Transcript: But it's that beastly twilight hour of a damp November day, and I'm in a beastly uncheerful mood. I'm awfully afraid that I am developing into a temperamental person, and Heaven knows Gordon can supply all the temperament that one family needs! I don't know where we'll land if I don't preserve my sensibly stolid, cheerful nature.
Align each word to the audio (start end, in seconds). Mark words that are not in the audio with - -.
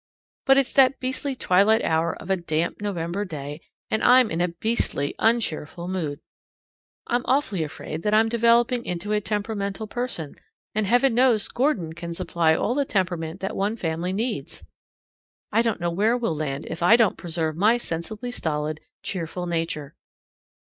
But 0.47 0.57
it's 0.57 0.73
that 0.73 0.99
beastly 0.99 1.35
twilight 1.35 1.83
hour 1.85 2.15
of 2.15 2.31
a 2.31 2.35
damp 2.35 2.81
November 2.81 3.23
day, 3.23 3.61
and 3.91 4.01
I'm 4.01 4.31
in 4.31 4.41
a 4.41 4.47
beastly 4.47 5.13
uncheerful 5.19 5.87
mood. 5.87 6.21
I'm 7.05 7.21
awfully 7.25 7.63
afraid 7.63 8.01
that 8.01 8.11
I 8.11 8.19
am 8.19 8.27
developing 8.27 8.83
into 8.83 9.11
a 9.11 9.21
temperamental 9.21 9.85
person, 9.85 10.37
and 10.73 10.87
Heaven 10.87 11.13
knows 11.13 11.47
Gordon 11.49 11.93
can 11.93 12.15
supply 12.15 12.55
all 12.55 12.73
the 12.73 12.83
temperament 12.83 13.41
that 13.41 13.55
one 13.55 13.75
family 13.77 14.11
needs! 14.11 14.63
I 15.51 15.61
don't 15.61 15.79
know 15.79 15.91
where 15.91 16.17
we'll 16.17 16.35
land 16.35 16.65
if 16.67 16.81
I 16.81 16.95
don't 16.95 17.15
preserve 17.15 17.55
my 17.55 17.77
sensibly 17.77 18.31
stolid, 18.31 18.79
cheerful 19.03 19.45
nature. 19.45 19.93